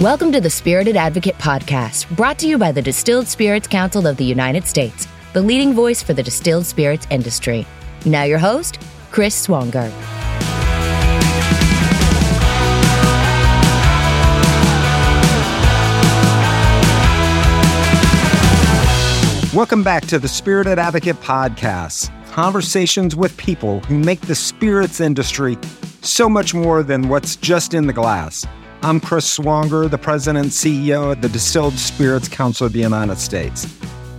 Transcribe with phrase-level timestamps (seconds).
[0.00, 4.16] Welcome to the Spirited Advocate Podcast, brought to you by the Distilled Spirits Council of
[4.16, 7.66] the United States, the leading voice for the distilled spirits industry.
[8.06, 8.80] Now, your host,
[9.10, 9.90] Chris Swonger.
[19.52, 25.58] Welcome back to the Spirited Advocate Podcast conversations with people who make the spirits industry
[26.02, 28.46] so much more than what's just in the glass.
[28.80, 33.18] I'm Chris Swonger, the president and CEO of the Distilled Spirits Council of the United
[33.18, 33.66] States.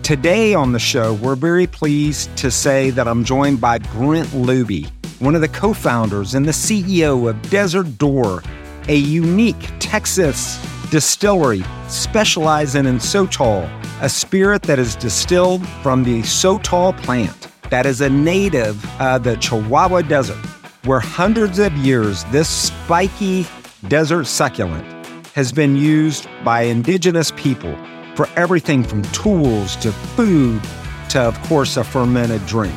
[0.04, 4.90] Today on the show, we're very pleased to say that I'm joined by Brent Looby,
[5.20, 8.44] one of the co founders and the CEO of Desert Door,
[8.90, 13.64] a unique Texas distillery specializing in Sotol,
[14.02, 19.38] a spirit that is distilled from the Sotol plant that is a native of the
[19.38, 20.46] Chihuahua Desert,
[20.84, 23.46] where hundreds of years this spiky
[23.88, 24.86] desert succulent
[25.34, 27.78] has been used by indigenous people
[28.16, 30.62] for everything from tools to food
[31.08, 32.76] to, of course, a fermented drink.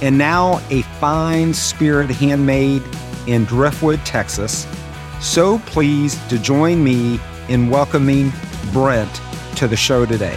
[0.00, 2.82] And now a fine spirit handmade
[3.26, 4.66] in Driftwood, Texas.
[5.20, 8.32] So pleased to join me in welcoming
[8.72, 9.20] Brent
[9.56, 10.36] to the show today.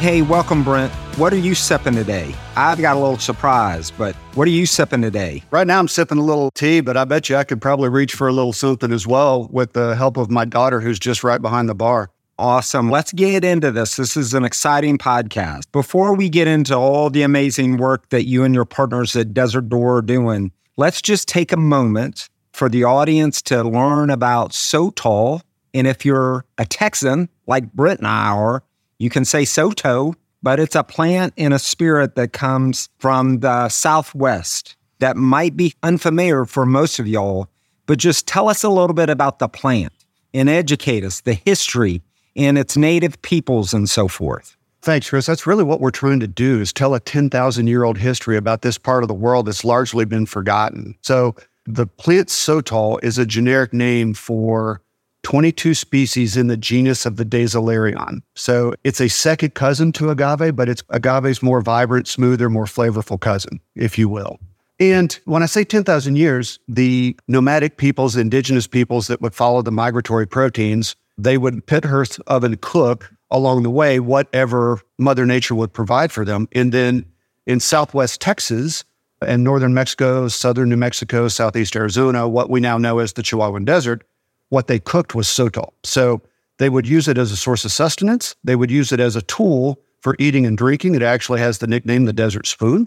[0.00, 0.92] Hey, welcome, Brent.
[1.18, 2.32] What are you sipping today?
[2.54, 5.42] I've got a little surprise, but what are you sipping today?
[5.50, 8.14] Right now, I'm sipping a little tea, but I bet you I could probably reach
[8.14, 11.42] for a little something as well with the help of my daughter, who's just right
[11.42, 12.12] behind the bar.
[12.38, 12.88] Awesome.
[12.88, 13.96] Let's get into this.
[13.96, 15.64] This is an exciting podcast.
[15.72, 19.68] Before we get into all the amazing work that you and your partners at Desert
[19.68, 25.40] Door are doing, let's just take a moment for the audience to learn about Sotol.
[25.74, 28.62] And if you're a Texan, like Brent and I are,
[29.00, 33.68] you can say Soto, but it's a plant and a spirit that comes from the
[33.68, 37.48] Southwest that might be unfamiliar for most of y'all.
[37.86, 39.92] But just tell us a little bit about the plant
[40.34, 42.02] and educate us, the history
[42.36, 44.56] and its native peoples and so forth.
[44.82, 45.26] Thanks, Chris.
[45.26, 48.62] That's really what we're trying to do is tell a 10,000 year old history about
[48.62, 50.94] this part of the world that's largely been forgotten.
[51.02, 51.34] So
[51.66, 54.80] the plant sotol is a generic name for
[55.22, 58.20] 22 species in the genus of the Dasylirion.
[58.34, 63.20] So it's a second cousin to agave, but it's agave's more vibrant, smoother, more flavorful
[63.20, 64.38] cousin, if you will.
[64.80, 69.72] And when I say 10,000 years, the nomadic peoples, indigenous peoples that would follow the
[69.72, 75.72] migratory proteins, they would pit hearth oven cook along the way whatever Mother Nature would
[75.72, 76.48] provide for them.
[76.52, 77.04] And then
[77.46, 78.84] in Southwest Texas
[79.20, 83.64] and Northern Mexico, Southern New Mexico, Southeast Arizona, what we now know as the Chihuahuan
[83.64, 84.04] Desert,
[84.50, 85.72] what they cooked was sotol.
[85.84, 86.22] So
[86.58, 88.34] they would use it as a source of sustenance.
[88.44, 90.94] They would use it as a tool for eating and drinking.
[90.94, 92.86] It actually has the nickname the desert spoon.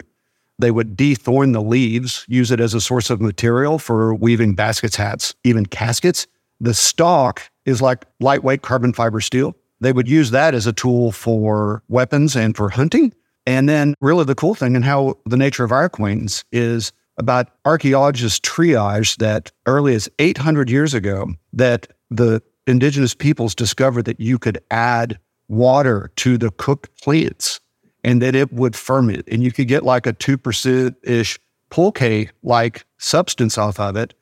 [0.58, 4.96] They would dethorn the leaves, use it as a source of material for weaving baskets,
[4.96, 6.26] hats, even caskets.
[6.60, 9.56] The stalk is like lightweight carbon fiber steel.
[9.80, 13.12] They would use that as a tool for weapons and for hunting.
[13.46, 17.48] And then, really, the cool thing and how the nature of our acquaintance is about
[17.64, 24.38] archaeologists triage that early as 800 years ago that the indigenous peoples discovered that you
[24.38, 25.18] could add
[25.48, 27.60] water to the cooked plants
[28.04, 29.28] and that it would ferment.
[29.30, 31.38] And you could get like a 2% ish
[31.70, 34.14] pulque like substance off of it.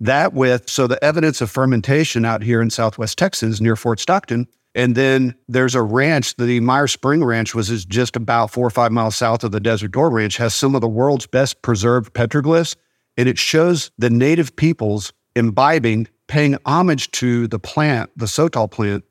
[0.00, 4.46] That with so the evidence of fermentation out here in southwest texas near fort stockton
[4.78, 8.92] and then there's a ranch, the Meyer Spring Ranch was just about four or five
[8.92, 12.76] miles south of the Desert Door Ranch, has some of the world's best preserved petroglyphs.
[13.16, 19.02] And it shows the native peoples imbibing, paying homage to the plant, the sotol plant.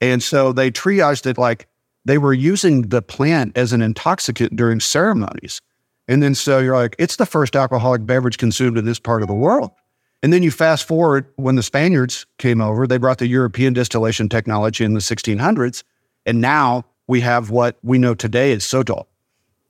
[0.00, 1.68] And so they triaged it like
[2.06, 5.60] they were using the plant as an intoxicant during ceremonies.
[6.08, 9.28] And then so you're like, it's the first alcoholic beverage consumed in this part of
[9.28, 9.72] the world.
[10.22, 14.28] And then you fast forward when the Spaniards came over, they brought the European distillation
[14.28, 15.82] technology in the 1600s.
[16.26, 19.06] And now we have what we know today as Sotol.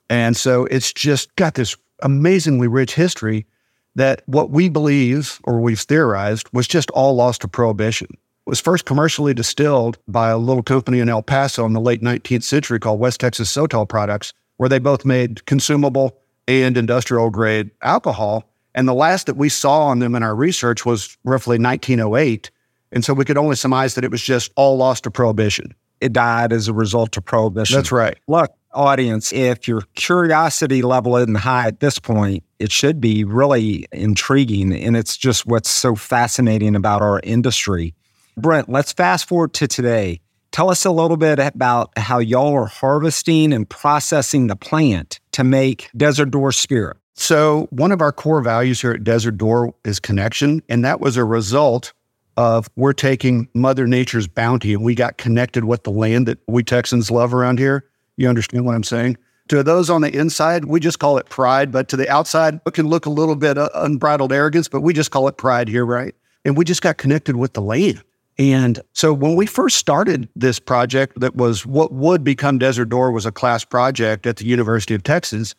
[0.08, 3.46] And so it's just got this amazingly rich history
[3.94, 8.08] that what we believe or we've theorized was just all lost to prohibition.
[8.10, 12.02] It was first commercially distilled by a little company in El Paso in the late
[12.02, 16.18] 19th century called West Texas Sotol Products, where they both made consumable
[16.48, 18.49] and industrial grade alcohol.
[18.74, 22.50] And the last that we saw on them in our research was roughly 1908.
[22.92, 25.74] And so we could only surmise that it was just all lost to prohibition.
[26.00, 27.76] It died as a result of prohibition.
[27.76, 28.18] That's right.
[28.26, 33.86] Look, audience, if your curiosity level isn't high at this point, it should be really
[33.92, 34.72] intriguing.
[34.72, 37.94] And it's just what's so fascinating about our industry.
[38.36, 40.20] Brent, let's fast forward to today.
[40.52, 45.44] Tell us a little bit about how y'all are harvesting and processing the plant to
[45.44, 46.96] make Desert Door Spirit.
[47.20, 50.62] So, one of our core values here at Desert Door is connection.
[50.70, 51.92] And that was a result
[52.38, 56.64] of we're taking Mother Nature's bounty and we got connected with the land that we
[56.64, 57.84] Texans love around here.
[58.16, 59.18] You understand what I'm saying?
[59.48, 61.70] To those on the inside, we just call it pride.
[61.70, 64.94] But to the outside, it can look a little bit uh, unbridled arrogance, but we
[64.94, 66.14] just call it pride here, right?
[66.46, 68.02] And we just got connected with the land.
[68.38, 73.12] And so when we first started this project, that was what would become Desert Door,
[73.12, 75.54] was a class project at the University of Texas.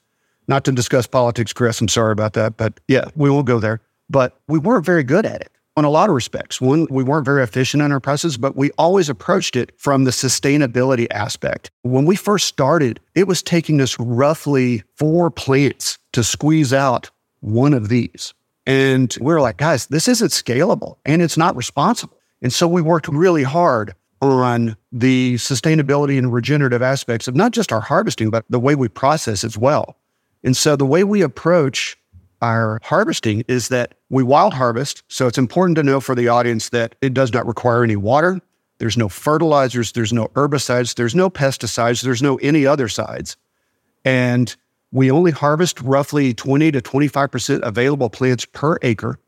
[0.52, 2.58] Not to discuss politics, Chris, I'm sorry about that.
[2.58, 3.80] But yeah, we won't go there.
[4.10, 6.60] But we weren't very good at it in a lot of respects.
[6.60, 10.12] One, we weren't very efficient in our process, but we always approached it from the
[10.12, 11.72] sustainability aspect.
[11.84, 17.10] When we first started, it was taking us roughly four plants to squeeze out
[17.40, 18.34] one of these.
[18.66, 22.18] And we were like, guys, this isn't scalable and it's not responsible.
[22.42, 27.72] And so we worked really hard on the sustainability and regenerative aspects of not just
[27.72, 29.96] our harvesting, but the way we process as well.
[30.44, 31.98] And so the way we approach
[32.42, 35.04] our harvesting is that we wild harvest.
[35.08, 38.42] So it's important to know for the audience that it does not require any water.
[38.80, 43.38] There's no fertilizers, there's no herbicides, there's no pesticides, there's no any other sides.
[44.04, 44.56] And
[44.92, 49.20] we only harvest roughly 20 to 25% available plants per acre.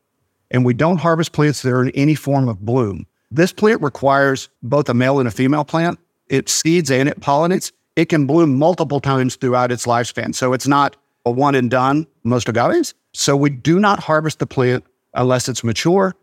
[0.50, 3.06] And we don't harvest plants that are in any form of bloom.
[3.30, 5.98] This plant requires both a male and a female plant.
[6.28, 7.72] It seeds and it pollinates.
[7.96, 10.34] It can bloom multiple times throughout its lifespan.
[10.34, 12.94] So it's not a one and done, most agaves.
[13.12, 14.84] So we do not harvest the plant
[15.14, 16.14] unless it's mature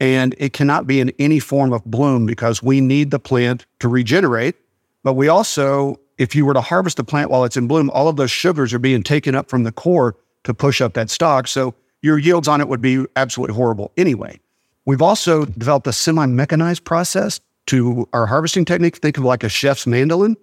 [0.00, 3.88] and it cannot be in any form of bloom because we need the plant to
[3.88, 4.56] regenerate.
[5.04, 8.08] But we also, if you were to harvest the plant while it's in bloom, all
[8.08, 11.46] of those sugars are being taken up from the core to push up that stock.
[11.46, 14.40] So your yields on it would be absolutely horrible anyway.
[14.86, 18.96] We've also developed a semi mechanized process to our harvesting technique.
[18.96, 20.36] Think of like a chef's mandolin,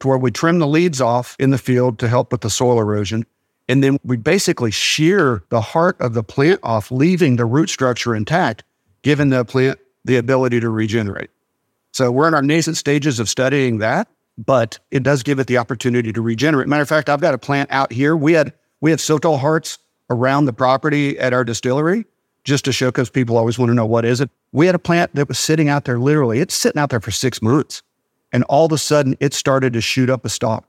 [0.00, 2.80] to where we trim the leaves off in the field to help with the soil
[2.80, 3.24] erosion.
[3.68, 8.14] And then we basically shear the heart of the plant off, leaving the root structure
[8.14, 8.62] intact,
[9.02, 11.30] giving the plant the ability to regenerate.
[11.92, 14.08] So we're in our nascent stages of studying that,
[14.38, 16.68] but it does give it the opportunity to regenerate.
[16.68, 18.16] Matter of fact, I've got a plant out here.
[18.16, 19.78] We had we had Sotol hearts
[20.10, 22.04] around the property at our distillery
[22.44, 24.30] just to show because people always want to know what is it.
[24.52, 27.10] We had a plant that was sitting out there literally, it's sitting out there for
[27.10, 27.82] six months.
[28.32, 30.68] And all of a sudden it started to shoot up a stalk,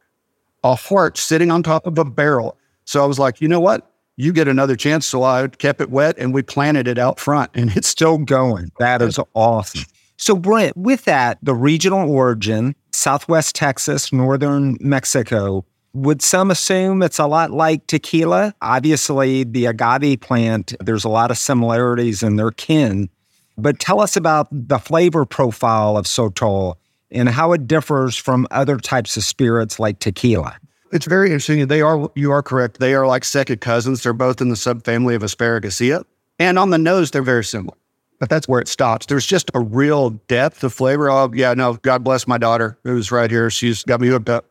[0.64, 2.58] a heart sitting on top of a barrel.
[2.88, 3.92] So I was like, you know what?
[4.16, 5.06] You get another chance.
[5.06, 8.72] So I kept it wet and we planted it out front and it's still going.
[8.80, 9.84] That is awesome.
[10.16, 15.64] So, Brent, with that, the regional origin, Southwest Texas, Northern Mexico,
[15.94, 18.56] would some assume it's a lot like tequila?
[18.62, 23.10] Obviously, the agave plant, there's a lot of similarities in their kin.
[23.58, 26.76] But tell us about the flavor profile of Sotol
[27.12, 30.58] and how it differs from other types of spirits like tequila.
[30.92, 31.68] It's very interesting.
[31.68, 32.80] They are, you are correct.
[32.80, 34.04] They are like second cousins.
[34.04, 36.04] They're both in the subfamily of Asparagaceae.
[36.40, 37.78] And on the nose, they're very similar.
[38.20, 39.06] But that's where it stops.
[39.06, 41.10] There's just a real depth of flavor.
[41.10, 43.50] Oh, yeah, no, God bless my daughter who's right here.
[43.50, 44.46] She's got me hooked up.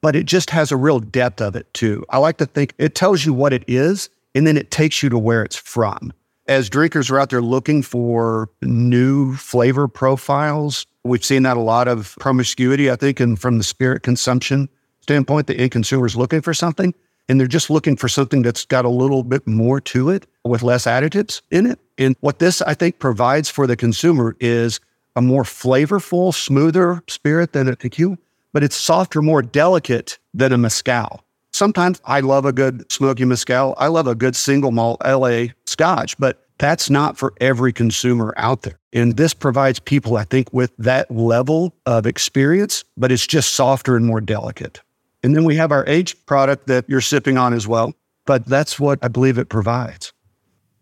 [0.00, 2.04] But it just has a real depth of it too.
[2.10, 5.08] I like to think it tells you what it is and then it takes you
[5.08, 6.12] to where it's from.
[6.46, 11.88] As drinkers are out there looking for new flavor profiles, we've seen that a lot
[11.88, 14.68] of promiscuity, I think, and from the spirit consumption
[15.04, 16.94] standpoint, the end consumer is looking for something
[17.28, 20.62] and they're just looking for something that's got a little bit more to it with
[20.62, 21.78] less additives in it.
[21.98, 24.80] And what this, I think, provides for the consumer is
[25.14, 28.16] a more flavorful, smoother spirit than a tequila,
[28.54, 31.22] but it's softer, more delicate than a mezcal.
[31.52, 33.74] Sometimes I love a good smoky mezcal.
[33.76, 38.62] I love a good single malt LA scotch, but that's not for every consumer out
[38.62, 38.78] there.
[38.94, 43.96] And this provides people, I think, with that level of experience, but it's just softer
[43.96, 44.80] and more delicate.
[45.24, 47.94] And then we have our aged product that you're sipping on as well.
[48.26, 50.12] But that's what I believe it provides.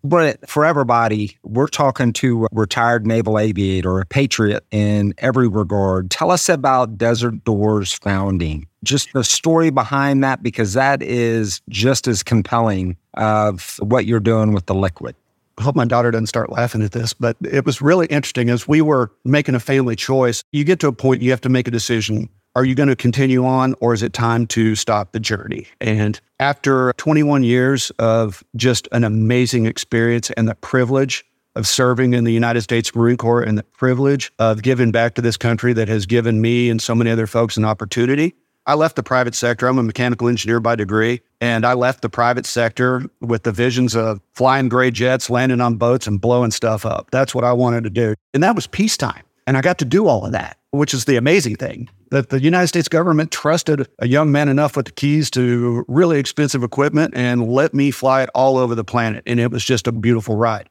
[0.05, 6.11] But for everybody, we're talking to a retired naval aviator, a patriot in every regard.
[6.11, 12.09] Tell us about Desert Doors founding, just the story behind that, because that is just
[12.09, 15.15] as compelling of what you're doing with the liquid.
[15.59, 18.67] I hope my daughter doesn't start laughing at this, but it was really interesting as
[18.67, 20.43] we were making a family choice.
[20.51, 22.97] You get to a point you have to make a decision are you going to
[22.97, 25.67] continue on or is it time to stop the journey?
[25.81, 32.25] And after 21 years of just an amazing experience and the privilege of serving in
[32.25, 35.89] the United States Marine Corps and the privilege of giving back to this country that
[35.89, 38.35] has given me and so many other folks an opportunity.
[38.65, 39.67] I left the private sector.
[39.67, 43.97] I'm a mechanical engineer by degree, and I left the private sector with the visions
[43.97, 47.11] of flying gray jets, landing on boats, and blowing stuff up.
[47.11, 48.15] That's what I wanted to do.
[48.33, 49.25] And that was peacetime.
[49.49, 50.59] And I got to do all of that.
[50.73, 54.75] Which is the amazing thing that the United States government trusted a young man enough
[54.75, 58.85] with the keys to really expensive equipment and let me fly it all over the
[58.85, 59.23] planet.
[59.27, 60.69] And it was just a beautiful ride.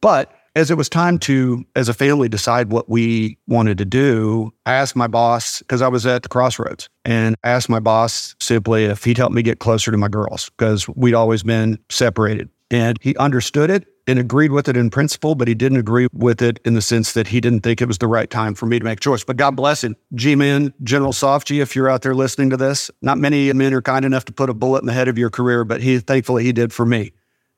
[0.00, 4.52] But as it was time to, as a family, decide what we wanted to do,
[4.66, 8.34] I asked my boss, because I was at the crossroads, and I asked my boss
[8.38, 12.50] simply if he'd help me get closer to my girls, because we'd always been separated.
[12.70, 16.42] And he understood it and agreed with it in principle, but he didn't agree with
[16.42, 18.78] it in the sense that he didn't think it was the right time for me
[18.78, 19.24] to make a choice.
[19.24, 19.96] But God bless him.
[20.14, 23.82] G Men, General Softy, if you're out there listening to this, not many men are
[23.82, 26.44] kind enough to put a bullet in the head of your career, but he thankfully
[26.44, 27.12] he did for me.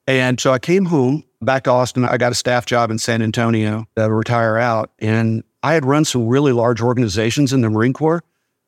[0.07, 2.05] And so I came home back to Austin.
[2.05, 4.91] I got a staff job in San Antonio to retire out.
[4.99, 8.23] And I had run some really large organizations in the Marine Corps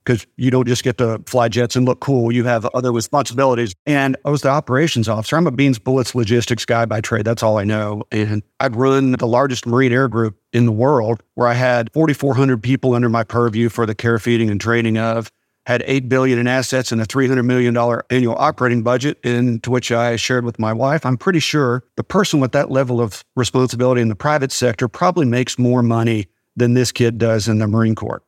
[0.07, 2.31] because you don't just get to fly jets and look cool.
[2.31, 3.75] You have other responsibilities.
[3.87, 5.37] And I was the operations officer.
[5.37, 7.25] I'm a beans, bullets, logistics guy by trade.
[7.25, 8.05] That's all I know.
[8.13, 12.63] And I'd run the largest Marine Air Group in the world where I had 4,400
[12.63, 15.31] people under my purview for the care, feeding, and training of.
[15.67, 19.69] Had eight billion in assets and a three hundred million dollar annual operating budget, into
[19.69, 21.05] which I shared with my wife.
[21.05, 25.27] I'm pretty sure the person with that level of responsibility in the private sector probably
[25.27, 28.23] makes more money than this kid does in the Marine Corps.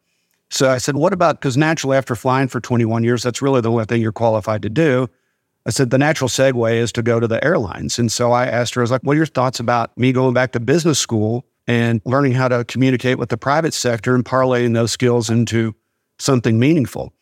[0.50, 3.70] So I said, what about, because naturally after flying for 21 years, that's really the
[3.70, 5.08] only thing you're qualified to do.
[5.66, 7.98] I said, the natural segue is to go to the airlines.
[7.98, 10.32] And so I asked her, I was like, what are your thoughts about me going
[10.32, 14.72] back to business school and learning how to communicate with the private sector and parlaying
[14.72, 15.74] those skills into
[16.18, 17.12] something meaningful?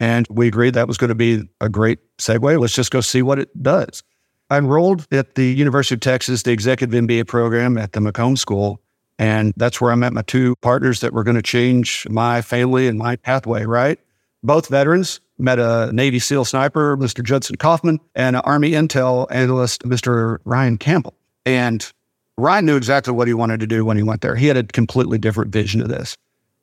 [0.00, 2.60] And we agreed that was going to be a great segue.
[2.60, 4.02] Let's just go see what it does.
[4.50, 8.80] I enrolled at the University of Texas, the executive MBA program at the McCombs School.
[9.18, 12.86] And that's where I met my two partners that were going to change my family
[12.86, 13.98] and my pathway, right?
[14.42, 17.22] Both veterans, met a Navy SEAL sniper, Mr.
[17.22, 20.38] Judson Kaufman, and an Army Intel analyst, Mr.
[20.44, 21.14] Ryan Campbell.
[21.44, 21.90] And
[22.38, 24.36] Ryan knew exactly what he wanted to do when he went there.
[24.36, 26.16] He had a completely different vision of this.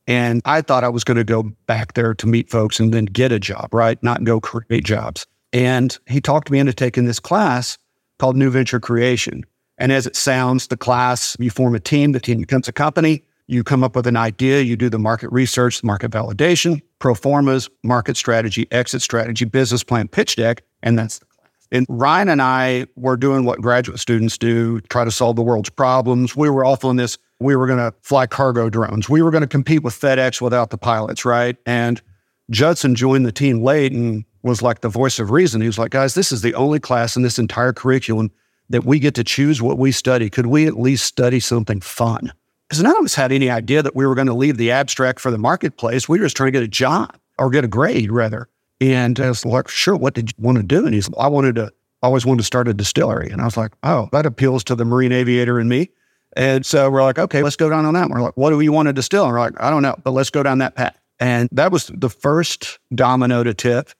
[0.05, 3.05] And I thought I was going to go back there to meet folks and then
[3.05, 4.01] get a job, right?
[4.03, 5.25] Not go create jobs.
[5.53, 7.77] And he talked me into taking this class
[8.19, 9.45] called New Venture Creation.
[9.77, 13.23] And as it sounds, the class, you form a team, the team becomes a company,
[13.47, 17.13] you come up with an idea, you do the market research, the market validation, pro
[17.13, 21.49] formas, market strategy, exit strategy, business plan, pitch deck, and that's the class.
[21.71, 25.69] And Ryan and I were doing what graduate students do, try to solve the world's
[25.69, 26.35] problems.
[26.35, 29.09] We were off on this, we were going to fly cargo drones.
[29.09, 31.57] We were going to compete with FedEx without the pilots, right?
[31.65, 32.01] And
[32.49, 35.61] Judson joined the team late and was like the voice of reason.
[35.61, 38.31] He was like, guys, this is the only class in this entire curriculum
[38.73, 40.31] that we get to choose what we study.
[40.31, 42.33] Could we at least study something fun?
[42.67, 45.19] Because none of us had any idea that we were going to leave the abstract
[45.19, 46.09] for the marketplace.
[46.09, 48.49] We were just trying to get a job or get a grade, rather.
[48.81, 50.87] And I was like, sure, what did you want to do?
[50.87, 53.29] And he's, like, I wanted to, always wanted to start a distillery.
[53.29, 55.91] And I was like, oh, that appeals to the marine aviator in me.
[56.35, 58.09] And so we're like, okay, let's go down on that.
[58.09, 59.25] We're like, what do we want to distill?
[59.25, 60.97] And we're like, I don't know, but let's go down that path.
[61.19, 63.91] And that was the first domino to tip.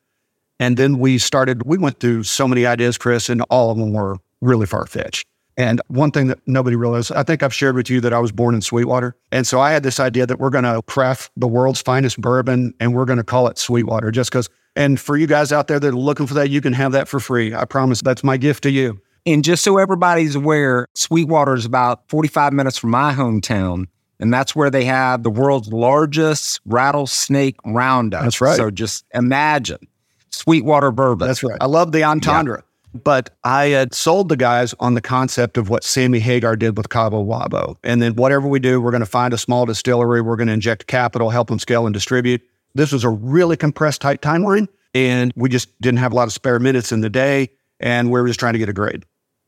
[0.60, 3.94] And then we started, we went through so many ideas, Chris, and all of them
[3.94, 5.28] were really far fetched.
[5.56, 8.32] And one thing that nobody realized, I think I've shared with you that I was
[8.32, 9.16] born in Sweetwater.
[9.32, 12.74] And so I had this idea that we're going to craft the world's finest bourbon
[12.80, 14.50] and we're going to call it Sweetwater just because.
[14.76, 17.08] And for you guys out there that are looking for that, you can have that
[17.08, 17.54] for free.
[17.54, 19.00] I promise that's my gift to you.
[19.26, 23.86] And just so everybody's aware, Sweetwater is about 45 minutes from my hometown.
[24.20, 28.24] And that's where they have the world's largest rattlesnake roundup.
[28.24, 28.58] That's right.
[28.58, 29.88] So just imagine
[30.32, 31.28] Sweetwater bourbon.
[31.28, 31.58] That's right.
[31.62, 32.64] I love the entendre.
[32.64, 32.73] Yeah.
[32.94, 36.90] But I had sold the guys on the concept of what Sammy Hagar did with
[36.90, 37.76] Cabo Wabo.
[37.84, 40.54] And then whatever we do, we're going to find a small distillery, we're going to
[40.54, 42.42] inject capital, help them scale and distribute.
[42.76, 44.68] This was a really compressed, tight timeline.
[44.94, 47.50] And we just didn't have a lot of spare minutes in the day.
[47.80, 49.06] And we were just trying to get a grade.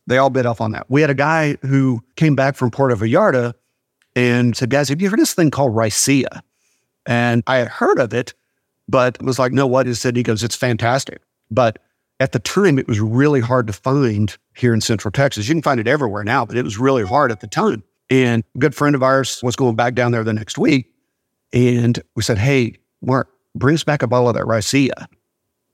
[0.07, 0.85] They all bid off on that.
[0.89, 3.53] We had a guy who came back from Puerto Vallarta
[4.15, 6.41] and said, Guys, have you heard this thing called Raicilla?
[7.05, 8.33] And I had heard of it,
[8.87, 10.15] but was like, No, what is it?
[10.15, 11.21] He goes, It's fantastic.
[11.51, 11.79] But
[12.19, 15.47] at the time, it was really hard to find here in Central Texas.
[15.47, 17.83] You can find it everywhere now, but it was really hard at the time.
[18.09, 20.93] And a good friend of ours was going back down there the next week.
[21.51, 25.07] And we said, Hey, Mark, bring us back a bottle of that Raicilla.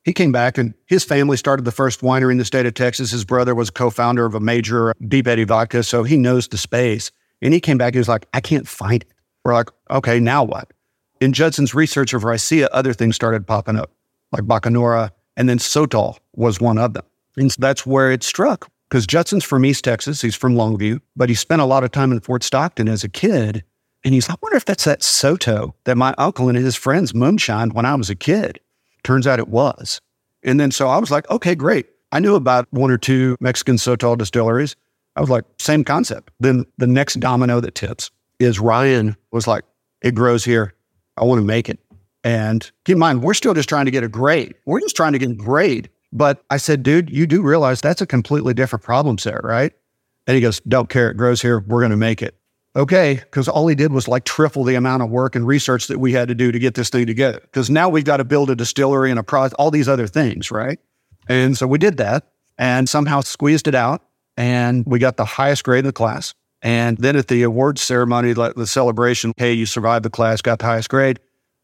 [0.04, 3.12] He came back and his family started the first winery in the state of Texas.
[3.12, 6.58] His brother was co founder of a major Deep Eddy vodka, so he knows the
[6.58, 7.12] space.
[7.44, 9.12] And he came back, and he was like, I can't find it.
[9.44, 10.72] We're like, okay, now what?
[11.20, 13.92] In Judson's research of Raicilla, other things started popping up,
[14.32, 17.04] like Bacanora, and then Sotol was one of them.
[17.36, 20.22] And that's where it struck because Judson's from East Texas.
[20.22, 23.10] He's from Longview, but he spent a lot of time in Fort Stockton as a
[23.10, 23.64] kid.
[24.04, 27.74] And he's I wonder if that's that Soto that my uncle and his friends moonshined
[27.74, 28.60] when I was a kid.
[29.04, 30.00] Turns out it was.
[30.44, 31.88] And then so I was like, okay, great.
[32.12, 34.76] I knew about one or two Mexican Sotol distilleries.
[35.16, 36.30] I was like, same concept.
[36.40, 39.64] Then the next domino that tips is Ryan was like,
[40.04, 40.76] it grows here.
[41.18, 41.80] I want to make it.
[42.24, 44.56] And keep in mind, we're still just trying to get a grade.
[44.66, 45.90] We're just trying to get a grade.
[46.13, 49.72] But I said, dude, you do realize that's a completely different problem set, right?
[50.28, 51.10] And he goes, don't care.
[51.10, 51.60] It grows here.
[51.60, 52.36] We're going to make it.
[52.75, 53.16] Okay.
[53.16, 56.13] Because all he did was like triple the amount of work and research that we
[56.13, 57.40] had to do to get this thing together.
[57.42, 60.51] Because now we've got to build a distillery and a process, all these other things,
[60.51, 60.80] right?
[61.28, 64.04] And so we did that and somehow squeezed it out.
[64.38, 66.34] And we got the highest grade in the class.
[66.62, 70.60] And then at the awards ceremony, like the celebration, hey, you survived the class, got
[70.60, 71.20] the highest grade.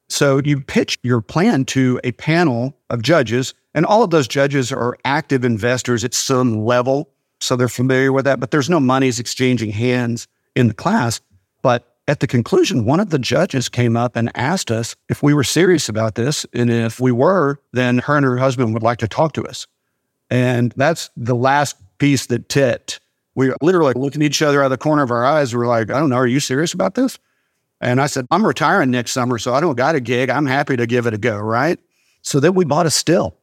[0.09, 4.71] So you pitch your plan to a panel of judges, and all of those judges
[4.71, 7.09] are active investors at some level.
[7.39, 11.21] So they're familiar with that, but there's no monies exchanging hands in the class.
[11.61, 15.33] But at the conclusion, one of the judges came up and asked us if we
[15.33, 16.45] were serious about this.
[16.53, 19.67] And if we were, then her and her husband would like to talk to us.
[20.29, 23.01] And that's the last piece that tipped.
[23.35, 25.55] We literally looking at each other out of the corner of our eyes.
[25.55, 27.19] We're like, I don't know, are you serious about this?
[27.79, 30.29] And I said, I'm retiring next summer, so I don't got a gig.
[30.29, 31.79] I'm happy to give it a go, right?
[32.21, 33.37] So then we bought a still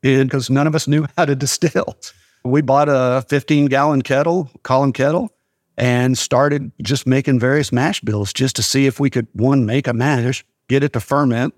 [0.00, 1.96] because none of us knew how to distill.
[2.44, 5.30] We bought a 15 gallon kettle, column kettle,
[5.76, 9.88] and started just making various mash bills just to see if we could, one, make
[9.88, 11.54] a mash, get it to ferment,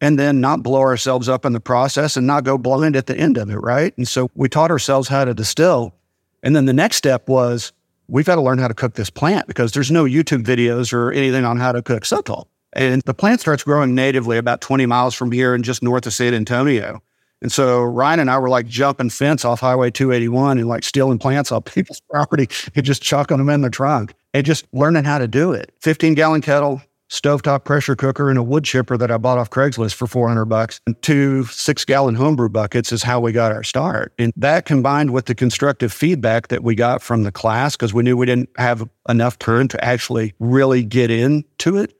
[0.00, 3.16] and then not blow ourselves up in the process and not go blind at the
[3.16, 3.96] end of it, right?
[3.96, 5.94] And so we taught ourselves how to distill.
[6.42, 7.72] And then the next step was
[8.12, 11.10] we've got to learn how to cook this plant because there's no YouTube videos or
[11.12, 12.46] anything on how to cook sotol.
[12.74, 16.12] And the plant starts growing natively about 20 miles from here and just north of
[16.12, 17.02] San Antonio.
[17.40, 21.18] And so Ryan and I were like jumping fence off Highway 281 and like stealing
[21.18, 25.18] plants off people's property and just chucking them in the trunk and just learning how
[25.18, 25.72] to do it.
[25.80, 29.94] 15 gallon kettle, stovetop pressure cooker and a wood chipper that I bought off Craigslist
[29.94, 34.14] for 400 bucks and two six gallon homebrew buckets is how we got our start.
[34.18, 38.02] And that combined with the constructive feedback that we got from the class, because we
[38.02, 41.94] knew we didn't have enough time to actually really get into it.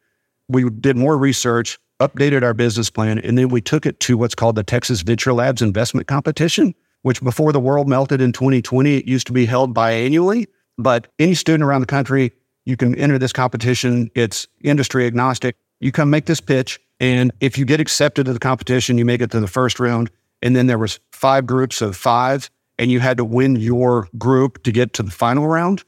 [0.48, 4.34] We did more research, updated our business plan, and then we took it to what's
[4.34, 9.06] called the Texas Venture Labs Investment Competition, which before the world melted in 2020, it
[9.06, 10.46] used to be held biannually.
[10.78, 12.32] But any student around the country
[12.64, 14.10] you can enter this competition.
[14.14, 15.56] It's industry agnostic.
[15.80, 16.80] You come make this pitch.
[17.00, 20.10] And if you get accepted to the competition, you make it to the first round.
[20.40, 24.62] And then there was five groups of five, and you had to win your group
[24.64, 25.84] to get to the final round.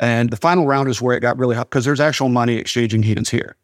[0.00, 3.02] And the final round is where it got really hot because there's actual money exchanging
[3.02, 3.56] hands here.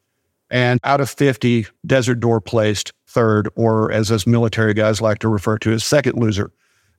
[0.51, 5.29] And out of 50, Desert Door placed third, or as us military guys like to
[5.29, 6.53] refer to as second loser.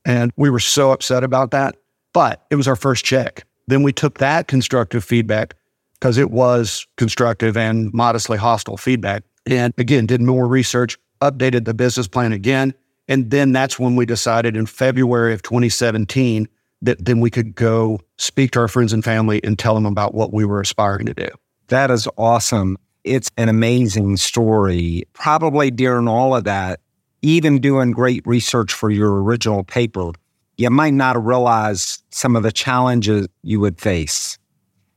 [0.05, 1.75] And we were so upset about that.
[2.13, 3.45] But it was our first check.
[3.67, 5.55] Then we took that constructive feedback
[5.93, 9.23] because it was constructive and modestly hostile feedback.
[9.45, 12.73] And again, did more research, updated the business plan again.
[13.07, 16.47] And then that's when we decided in February of 2017
[16.81, 20.13] that then we could go speak to our friends and family and tell them about
[20.13, 21.29] what we were aspiring to do.
[21.67, 22.77] That is awesome.
[23.03, 25.03] It's an amazing story.
[25.13, 26.79] Probably during all of that,
[27.21, 30.11] even doing great research for your original paper,
[30.57, 34.37] you might not realize some of the challenges you would face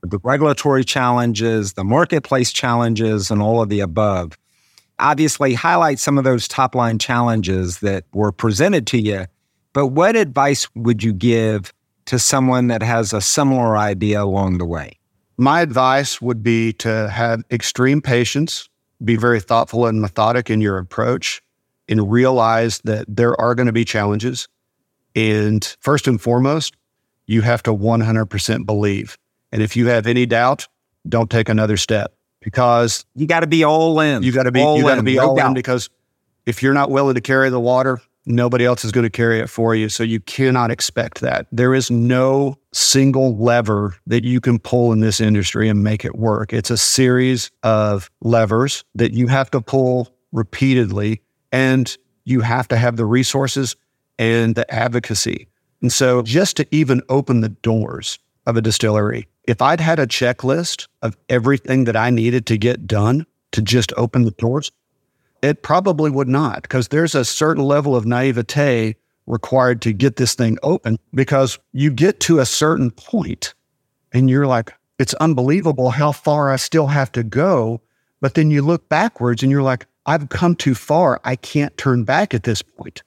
[0.02, 4.38] the regulatory challenges, the marketplace challenges, and all of the above.
[4.98, 9.26] Obviously, highlight some of those top line challenges that were presented to you.
[9.72, 11.72] But what advice would you give
[12.06, 14.98] to someone that has a similar idea along the way?
[15.36, 18.68] My advice would be to have extreme patience,
[19.04, 21.40] be very thoughtful and methodic in your approach,
[21.88, 24.48] and realize that there are going to be challenges.
[25.18, 26.76] And first and foremost,
[27.26, 29.18] you have to 100% believe.
[29.50, 30.68] And if you have any doubt,
[31.08, 34.22] don't take another step because you got to be all in.
[34.22, 35.90] You got to be all you got to be all in because
[36.46, 39.50] if you're not willing to carry the water, nobody else is going to carry it
[39.50, 39.88] for you.
[39.88, 41.48] So you cannot expect that.
[41.50, 46.14] There is no single lever that you can pull in this industry and make it
[46.14, 46.52] work.
[46.52, 52.76] It's a series of levers that you have to pull repeatedly and you have to
[52.76, 53.74] have the resources
[54.18, 55.48] and the advocacy.
[55.80, 60.06] And so, just to even open the doors of a distillery, if I'd had a
[60.06, 64.72] checklist of everything that I needed to get done to just open the doors,
[65.42, 70.34] it probably would not, because there's a certain level of naivete required to get this
[70.34, 73.54] thing open because you get to a certain point
[74.12, 77.80] and you're like, it's unbelievable how far I still have to go.
[78.20, 81.20] But then you look backwards and you're like, I've come too far.
[81.24, 83.02] I can't turn back at this point.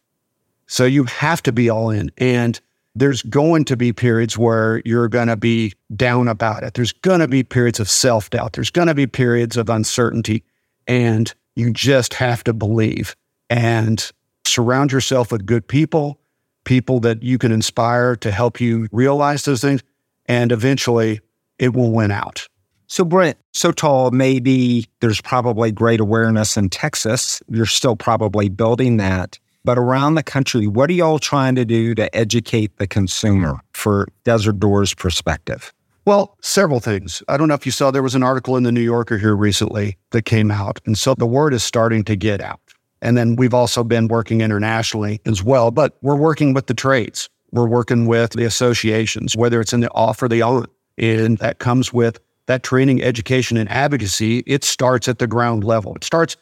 [0.71, 2.13] So you have to be all in.
[2.17, 2.57] And
[2.95, 6.75] there's going to be periods where you're going to be down about it.
[6.75, 8.53] There's going to be periods of self doubt.
[8.53, 10.45] There's going to be periods of uncertainty.
[10.87, 13.17] And you just have to believe
[13.49, 14.09] and
[14.45, 16.21] surround yourself with good people,
[16.63, 19.83] people that you can inspire to help you realize those things.
[20.27, 21.19] And eventually
[21.59, 22.47] it will win out.
[22.87, 27.41] So, Brent, Sotol, maybe there's probably great awareness in Texas.
[27.49, 29.37] You're still probably building that.
[29.63, 34.07] But around the country, what are y'all trying to do to educate the consumer for
[34.23, 35.71] Desert Doors perspective?
[36.05, 37.21] Well, several things.
[37.27, 39.35] I don't know if you saw there was an article in the New Yorker here
[39.35, 40.79] recently that came out.
[40.85, 42.59] And so the word is starting to get out.
[43.03, 47.29] And then we've also been working internationally as well, but we're working with the trades.
[47.51, 50.65] We're working with the associations, whether it's in the off or the on.
[50.97, 55.95] And that comes with that training, education, and advocacy, it starts at the ground level.
[55.95, 56.35] It starts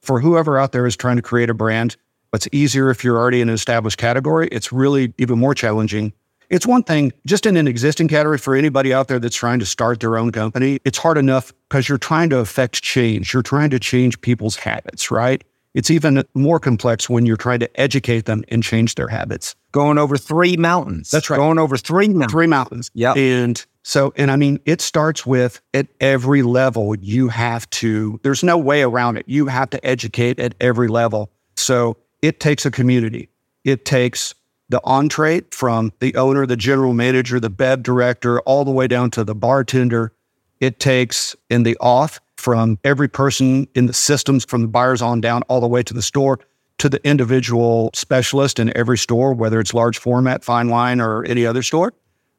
[0.00, 1.96] for whoever out there is trying to create a brand.
[2.34, 4.48] It's easier if you're already in an established category.
[4.50, 6.12] It's really even more challenging.
[6.50, 9.66] It's one thing just in an existing category for anybody out there that's trying to
[9.66, 10.78] start their own company.
[10.84, 13.32] It's hard enough because you're trying to affect change.
[13.32, 15.42] You're trying to change people's habits, right?
[15.72, 19.56] It's even more complex when you're trying to educate them and change their habits.
[19.72, 21.10] Going over three mountains.
[21.10, 21.36] That's right.
[21.36, 22.32] Going over three mountains.
[22.32, 22.90] Three mountains.
[22.94, 23.14] Yeah.
[23.14, 28.44] And so, and I mean, it starts with at every level, you have to, there's
[28.44, 29.24] no way around it.
[29.26, 31.32] You have to educate at every level.
[31.56, 33.28] So it takes a community.
[33.64, 34.34] It takes
[34.70, 39.10] the entree from the owner, the general manager, the bev director, all the way down
[39.10, 40.10] to the bartender.
[40.58, 45.20] It takes in the off from every person in the systems, from the buyers on
[45.20, 46.40] down, all the way to the store,
[46.78, 51.44] to the individual specialist in every store, whether it's large format, fine line, or any
[51.44, 51.92] other store.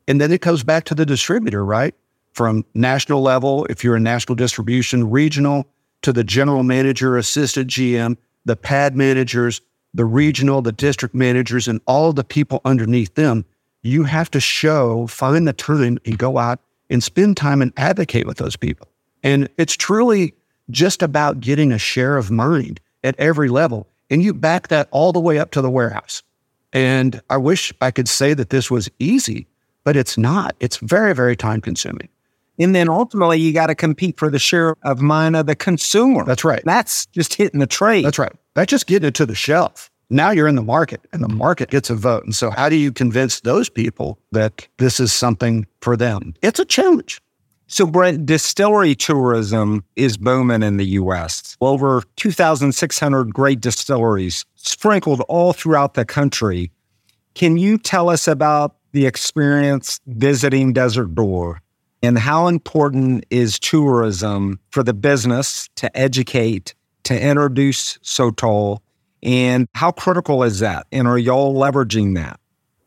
[0.07, 1.93] And then it comes back to the distributor, right?
[2.33, 5.67] From national level, if you're in national distribution, regional,
[6.01, 9.61] to the general manager, assistant GM, the pad managers,
[9.95, 13.45] the regional, the district managers, and all the people underneath them.
[13.81, 18.27] You have to show, find the time and go out and spend time and advocate
[18.27, 18.87] with those people.
[19.23, 20.33] And it's truly
[20.69, 23.87] just about getting a share of mind at every level.
[24.09, 26.21] And you back that all the way up to the warehouse.
[26.73, 29.47] And I wish I could say that this was easy,
[29.83, 30.55] but it's not.
[30.59, 32.09] It's very, very time consuming.
[32.59, 36.23] And then ultimately, you got to compete for the share of mind of the consumer.
[36.25, 36.63] That's right.
[36.65, 38.05] That's just hitting the trade.
[38.05, 38.33] That's right.
[38.55, 39.91] That's just getting it to the shelf.
[40.09, 42.23] Now you're in the market and the market gets a vote.
[42.23, 46.33] And so, how do you convince those people that this is something for them?
[46.41, 47.21] It's a challenge.
[47.67, 51.57] So, Brent, distillery tourism is booming in the US.
[51.61, 56.71] Over 2,600 great distilleries sprinkled all throughout the country.
[57.33, 61.61] Can you tell us about the experience visiting Desert Door
[62.03, 68.79] and how important is tourism for the business to educate, to introduce Sotol,
[69.23, 70.85] and how critical is that?
[70.91, 72.39] And are y'all leveraging that?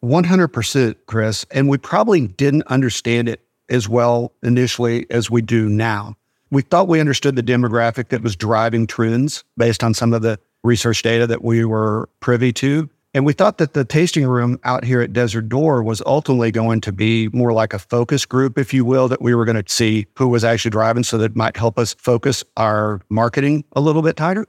[0.05, 1.45] 100%, Chris.
[1.51, 6.17] And we probably didn't understand it as well initially as we do now.
[6.51, 10.39] We thought we understood the demographic that was driving trends based on some of the
[10.63, 12.89] research data that we were privy to.
[13.15, 16.83] And we thought that the tasting room out here at Desert Door was ultimately going
[16.83, 19.73] to be more like a focus group, if you will, that we were going to
[19.73, 24.03] see who was actually driving so that might help us focus our marketing a little
[24.03, 24.47] bit tighter.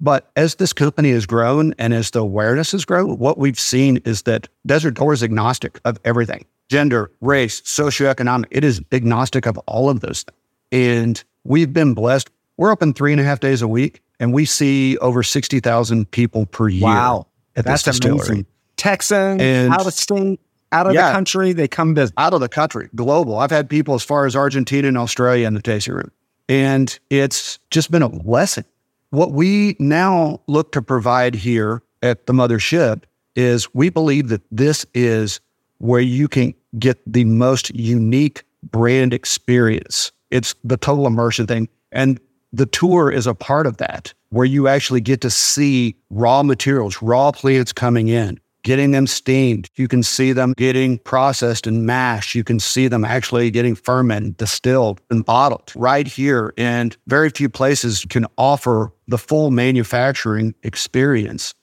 [0.00, 3.98] But as this company has grown and as the awareness has grown, what we've seen
[4.04, 8.46] is that Desert Door is agnostic of everything gender, race, socioeconomic.
[8.50, 10.38] It is agnostic of all of those things.
[10.72, 12.30] And we've been blessed.
[12.56, 16.46] We're open three and a half days a week and we see over 60,000 people
[16.46, 16.84] per year.
[16.84, 18.16] Wow at That's this amazing.
[18.18, 18.46] distillery.
[18.76, 20.40] Texans, And- out of state,
[20.72, 21.08] out of Yeah.
[21.08, 22.14] the country, they come visit.
[22.18, 23.38] Out of the country, global.
[23.38, 26.10] I've had people as far as Argentina and Australia in the tasting room.
[26.48, 28.64] And it's just been a blessing.
[29.10, 33.02] What we now look to provide here at the mothership
[33.36, 35.40] is we believe that this is
[35.78, 40.10] where you can get the most unique brand experience.
[40.30, 41.68] It's the total immersion thing.
[41.92, 42.18] And
[42.52, 47.00] the tour is a part of that, where you actually get to see raw materials,
[47.00, 49.70] raw plants coming in, getting them steamed.
[49.76, 52.34] You can see them getting processed and mashed.
[52.34, 56.52] You can see them actually getting fermented, distilled, and bottled right here.
[56.58, 61.54] And very few places can offer the full manufacturing experience.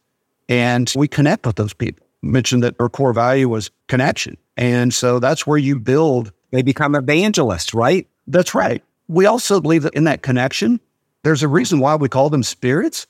[0.47, 2.07] And we connect with those people.
[2.21, 4.37] Mentioned that our core value was connection.
[4.55, 8.07] And so that's where you build They become evangelists, right?
[8.27, 8.81] that's right.
[9.09, 10.79] We also believe that in that connection,
[11.23, 13.07] there's a reason why we call them spirits,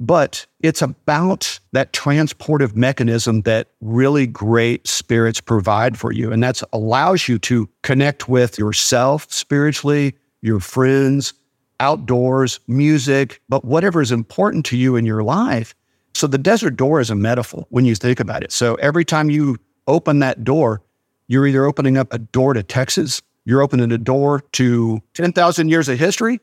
[0.00, 6.32] but it's about that transportive mechanism that really great spirits provide for you.
[6.32, 11.32] And that allows you to connect with yourself spiritually, your friends,
[11.80, 15.74] outdoors, music, but whatever is important to you in your life.
[16.14, 18.52] So the desert door is a metaphor when you think about it.
[18.52, 20.82] So every time you open that door,
[21.26, 25.88] you're either opening up a door to Texas, you're opening a door to 10,000 years
[25.88, 26.40] of history,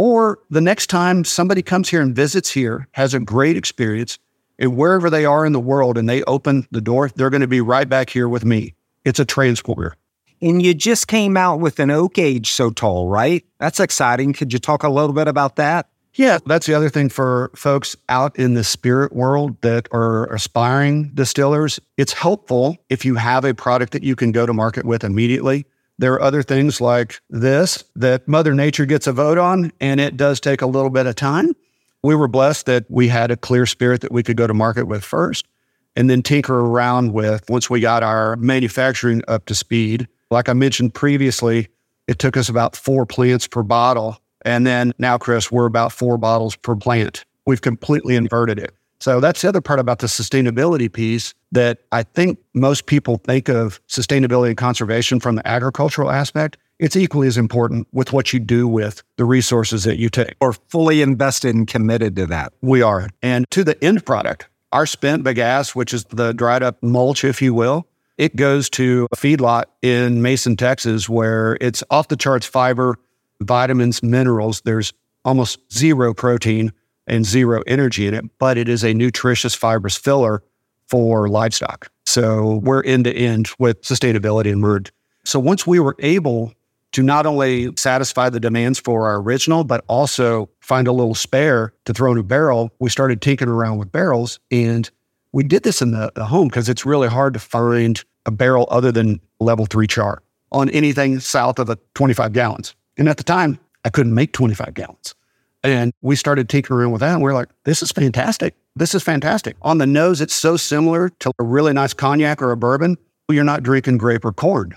[0.00, 4.18] or the next time somebody comes here and visits here, has a great experience,
[4.58, 7.46] and wherever they are in the world and they open the door, they're going to
[7.46, 8.72] be right back here with me.
[9.04, 9.96] It's a transporter.
[10.40, 13.44] And you just came out with an oak age Sotol, right?
[13.58, 14.32] That's exciting.
[14.32, 15.90] Could you talk a little bit about that?
[16.14, 21.10] Yeah, that's the other thing for folks out in the spirit world that are aspiring
[21.12, 21.78] distillers.
[21.98, 25.66] It's helpful if you have a product that you can go to market with immediately.
[26.00, 30.16] There are other things like this that Mother Nature gets a vote on, and it
[30.16, 31.54] does take a little bit of time.
[32.02, 34.86] We were blessed that we had a clear spirit that we could go to market
[34.86, 35.46] with first
[35.94, 40.08] and then tinker around with once we got our manufacturing up to speed.
[40.30, 41.68] Like I mentioned previously,
[42.08, 44.16] it took us about four plants per bottle.
[44.40, 47.26] And then now, Chris, we're about four bottles per plant.
[47.46, 48.72] We've completely inverted it.
[49.00, 53.48] So that's the other part about the sustainability piece that I think most people think
[53.48, 56.56] of sustainability and conservation from the agricultural aspect.
[56.78, 60.34] It's equally as important with what you do with the resources that you take.
[60.40, 62.52] Or fully invested and committed to that.
[62.62, 63.08] We are.
[63.22, 67.42] And to the end product, our spent bagasse, which is the dried up mulch, if
[67.42, 67.86] you will,
[68.16, 72.98] it goes to a feedlot in Mason, Texas, where it's off the charts fiber,
[73.40, 74.60] vitamins, minerals.
[74.62, 74.92] There's
[75.24, 76.72] almost zero protein
[77.06, 80.42] and zero energy in it, but it is a nutritious fibrous filler
[80.90, 81.90] for livestock.
[82.04, 84.90] So we're end to end with sustainability and mood.
[85.24, 86.52] So once we were able
[86.92, 91.72] to not only satisfy the demands for our original, but also find a little spare
[91.84, 94.40] to throw in a barrel, we started tinkering around with barrels.
[94.50, 94.90] And
[95.32, 98.66] we did this in the, the home because it's really hard to find a barrel
[98.70, 102.74] other than level three char on anything south of the 25 gallons.
[102.98, 105.14] And at the time, I couldn't make 25 gallons.
[105.62, 107.14] And we started tinkering around with that.
[107.14, 108.54] And we are like, this is fantastic.
[108.76, 109.56] This is fantastic.
[109.62, 112.96] On the nose, it's so similar to a really nice cognac or a bourbon.
[113.28, 114.76] You're not drinking grape or corn.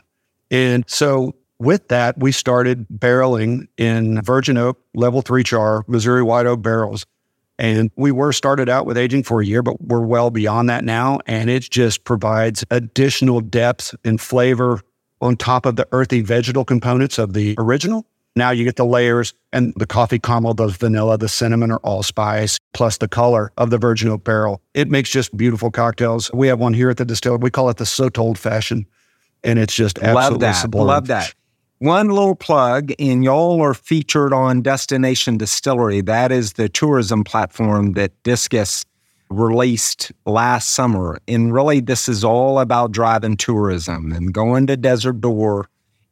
[0.51, 6.45] And so with that, we started barreling in virgin oak, level three char, Missouri white
[6.45, 7.05] oak barrels.
[7.57, 10.83] And we were started out with aging for a year, but we're well beyond that
[10.83, 11.19] now.
[11.25, 14.81] And it just provides additional depth and flavor
[15.21, 18.05] on top of the earthy vegetal components of the original.
[18.35, 22.57] Now you get the layers and the coffee caramel, the vanilla, the cinnamon or allspice,
[22.73, 24.61] plus the color of the virgin oak barrel.
[24.73, 26.31] It makes just beautiful cocktails.
[26.33, 27.39] We have one here at the distillery.
[27.41, 28.85] We call it the Sotol Old Fashioned.
[29.43, 30.51] And it's just absolutely Love that.
[30.53, 30.87] sublime.
[30.87, 31.33] Love that.
[31.79, 35.99] One little plug, and y'all are featured on Destination Distillery.
[35.99, 38.85] That is the tourism platform that Discus
[39.29, 41.19] released last summer.
[41.27, 45.67] And really, this is all about driving tourism and going to Desert Door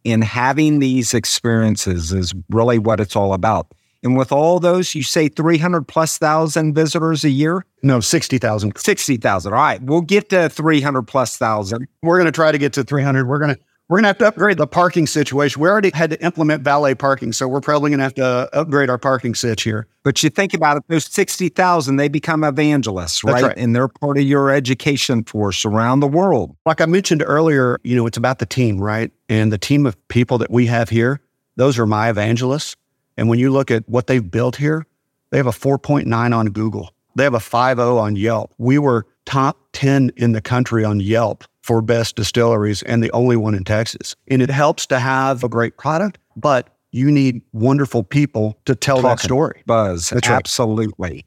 [0.06, 3.68] and having these experiences is really what it's all about.
[4.04, 7.66] And with all those, you say 300 plus thousand visitors a year?
[7.84, 8.76] No, 60,000.
[8.76, 9.54] 60,000.
[9.54, 9.82] All right.
[9.82, 11.88] We'll get to 300 plus thousand.
[12.02, 13.28] We're going to try to get to 300.
[13.28, 15.62] We're going to we're going to have to upgrade the parking situation.
[15.62, 18.90] We already had to implement valet parking, so we're probably going to have to upgrade
[18.90, 19.86] our parking sitch here.
[20.04, 23.44] But you think about it, those 60,000, they become evangelists, right?
[23.44, 23.58] right?
[23.58, 26.56] And they're part of your education force around the world.
[26.66, 29.12] Like I mentioned earlier, you know, it's about the team, right?
[29.28, 31.20] And the team of people that we have here,
[31.58, 32.78] those are my evangelists.
[33.18, 34.86] And when you look at what they've built here,
[35.32, 36.94] they have a 4.9 on Google.
[37.18, 38.54] They have a 5.0 on Yelp.
[38.58, 43.38] We were top 10 in the country on Yelp for best distilleries and the only
[43.38, 44.14] one in Texas.
[44.28, 48.98] And it helps to have a great product, but you need wonderful people to tell
[48.98, 49.10] Talking.
[49.10, 49.64] that story.
[49.66, 50.10] Buzz.
[50.10, 50.36] That's right.
[50.36, 51.26] Absolutely.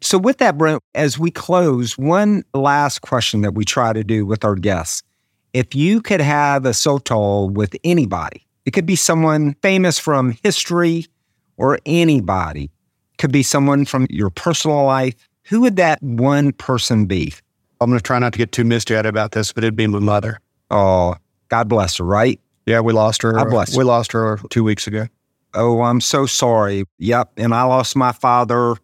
[0.00, 4.24] So, with that, Brent, as we close, one last question that we try to do
[4.24, 5.02] with our guests.
[5.52, 11.04] If you could have a Sotol with anybody, it could be someone famous from history
[11.58, 12.70] or anybody,
[13.18, 15.14] could be someone from your personal life.
[15.48, 17.34] Who would that one person be?
[17.84, 19.98] I'm going to try not to get too misty-eyed about this, but it'd be my
[20.00, 20.40] mother.
[20.70, 21.14] Oh,
[21.48, 22.40] God bless her, right?
[22.66, 23.32] Yeah, we lost her.
[23.32, 23.78] God bless her.
[23.78, 25.06] We lost her two weeks ago.
[25.52, 26.84] Oh, I'm so sorry.
[26.98, 27.32] Yep.
[27.36, 28.74] And I lost my father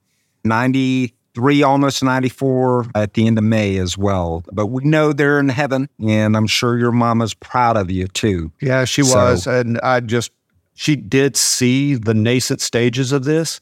[0.44, 4.44] 93, almost 94 at the end of May as well.
[4.52, 8.52] But we know they're in heaven, and I'm sure your mama's proud of you too.
[8.60, 9.46] Yeah, she So- was.
[9.46, 10.30] And I just,
[10.74, 13.60] she did see the nascent stages of this,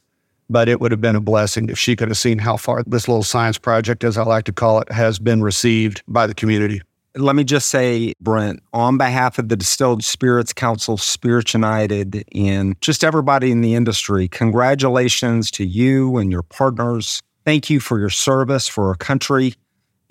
[0.49, 3.07] but it would have been a blessing if she could have seen how far this
[3.07, 6.81] little science project, as I like to call it, has been received by the community.
[7.15, 12.79] Let me just say, Brent, on behalf of the Distilled Spirits Council, Spirits United, and
[12.81, 17.21] just everybody in the industry, congratulations to you and your partners.
[17.45, 19.55] Thank you for your service for our country.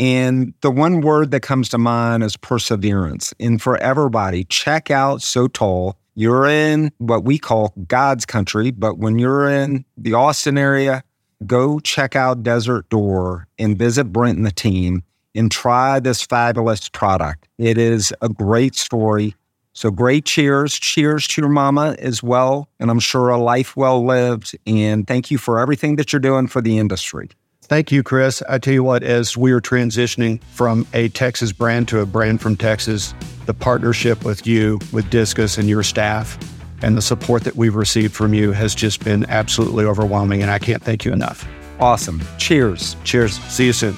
[0.01, 3.33] And the one word that comes to mind is perseverance.
[3.41, 5.95] And for everybody, check out Sotol.
[6.19, 11.05] You're in what we call God's country, but when you're in the Austin area,
[11.47, 15.05] go check out Desert Door and visit Brent and the team
[15.37, 17.47] and try this fabulous product.
[17.59, 19.37] It is a great story.
[19.75, 20.77] So great cheers.
[20.77, 22.69] Cheers to your mama as well.
[22.81, 24.59] And I'm sure a life well lived.
[24.67, 27.29] And thank you for everything that you're doing for the industry.
[27.69, 28.43] Thank you, Chris.
[28.49, 32.41] I tell you what, as we are transitioning from a Texas brand to a brand
[32.41, 36.39] from Texas, the partnership with you, with Discus and your staff,
[36.81, 40.41] and the support that we've received from you has just been absolutely overwhelming.
[40.41, 41.47] And I can't thank you enough.
[41.79, 42.23] Awesome.
[42.39, 42.97] Cheers.
[43.05, 43.39] Cheers.
[43.45, 43.97] See you soon.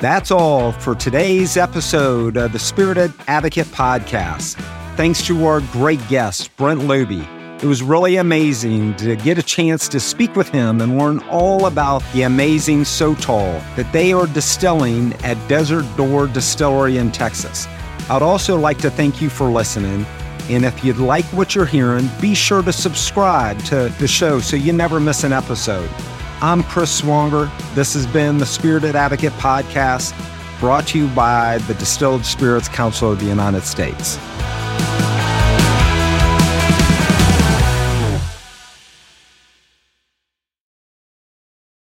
[0.00, 4.62] That's all for today's episode of the Spirited Advocate Podcast.
[4.96, 7.22] Thanks to our great guest, Brent Looby.
[7.62, 11.66] It was really amazing to get a chance to speak with him and learn all
[11.66, 17.66] about the amazing Sotol that they are distilling at Desert Door Distillery in Texas.
[18.08, 20.06] I'd also like to thank you for listening.
[20.48, 24.56] And if you'd like what you're hearing, be sure to subscribe to the show so
[24.56, 25.90] you never miss an episode.
[26.40, 27.50] I'm Chris Swonger.
[27.74, 30.14] This has been the Spirited Advocate Podcast,
[30.58, 34.18] brought to you by the Distilled Spirits Council of the United States.